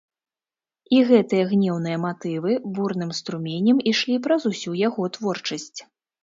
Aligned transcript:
І 0.99 1.01
гэтыя 1.09 1.43
гнеўныя 1.51 1.97
матывы 2.05 2.55
бурным 2.79 3.11
струменем 3.19 3.83
ішлі 3.93 4.17
праз 4.25 4.41
усю 4.53 4.71
яго 4.87 5.03
творчасць. 5.21 5.79